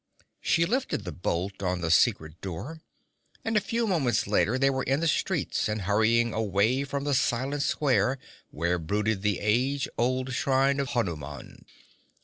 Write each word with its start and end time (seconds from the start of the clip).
She 0.39 0.65
lifted 0.65 1.03
the 1.03 1.11
bolt 1.11 1.61
on 1.61 1.81
the 1.81 1.91
secret 1.91 2.41
door, 2.41 2.81
and 3.45 3.55
a 3.55 3.61
few 3.61 3.85
moments 3.85 4.25
later 4.25 4.57
they 4.57 4.71
were 4.71 4.81
in 4.81 4.99
the 4.99 5.07
streets 5.07 5.69
and 5.69 5.83
hurrying 5.83 6.33
away 6.33 6.83
from 6.85 7.03
the 7.03 7.13
silent 7.13 7.61
square 7.61 8.17
where 8.49 8.79
brooded 8.79 9.21
the 9.21 9.37
age 9.39 9.87
old 9.99 10.33
shrine 10.33 10.79
of 10.79 10.89
Hanuman. 10.97 11.65